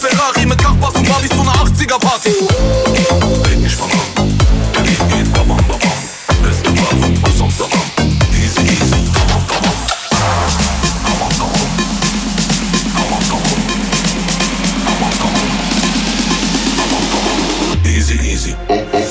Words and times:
Ferrari 0.00 0.46
mit 0.46 0.62
Nachbars 0.62 0.94
und 0.94 1.06
Barbies 1.06 1.28
zu 1.28 1.40
einer 1.42 1.52
80er-Party. 1.52 2.30
Red 3.44 3.58
nicht 3.58 3.76
von 3.76 3.90
an, 4.16 4.38
geht, 4.82 4.98
geht, 5.10 5.32
bam. 5.34 5.54
Beste 6.42 6.70
Warum, 6.74 7.22
was 7.22 7.40
am 7.42 7.50
Sabam. 7.50 7.80
Easy, 8.32 8.62
easy. 8.62 8.96
Easy, 17.84 18.14
easy. 18.32 18.56
Oh, 18.68 18.82
oh. 18.94 19.09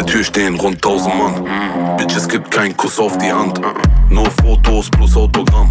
Der 0.00 0.06
Tür 0.06 0.24
stehen 0.24 0.54
rund 0.54 0.76
1000 0.76 1.14
Mann. 1.14 1.96
Bitch, 1.98 2.16
es 2.16 2.26
gibt 2.26 2.50
keinen 2.50 2.74
Kuss 2.74 2.98
auf 2.98 3.18
die 3.18 3.30
Hand. 3.30 3.60
Nur 4.08 4.30
Fotos 4.42 4.88
plus 4.90 5.14
Autogramm. 5.14 5.70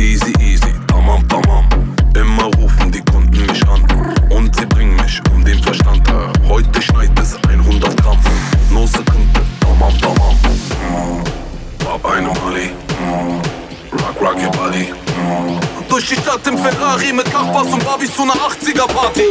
Easy, 0.00 0.32
easy, 0.40 0.74
tamam, 0.88 1.26
tamam. 1.28 1.64
Immer 2.16 2.50
rufen 2.56 2.90
die 2.90 3.00
Kunden 3.02 3.46
mich 3.46 3.62
an. 3.68 3.84
Und 4.30 4.54
sie 4.56 4.66
bringen 4.66 4.96
mich 4.96 5.20
um 5.32 5.44
den 5.44 5.62
Verstand. 5.62 6.02
Heute 6.48 6.82
schneit 6.82 7.16
es 7.20 7.36
100 7.48 8.02
Gramm. 8.02 8.18
No 8.72 8.84
Sekunde, 8.84 9.40
tamam, 9.60 9.96
tamam. 10.00 10.34
Bab 11.78 12.12
eine 12.12 12.28
Mali. 12.28 12.70
Rock, 13.92 14.20
rock 14.20 14.42
your 14.42 14.50
body. 14.50 14.92
Durch 15.88 16.08
die 16.08 16.16
Stadt 16.16 16.44
im 16.48 16.58
Ferrari 16.58 17.12
mit 17.12 17.32
Nachbars 17.32 17.72
und 17.72 17.84
Barbies 17.84 18.12
zu 18.12 18.22
einer 18.22 18.34
80er 18.34 18.88
Party. 18.88 19.22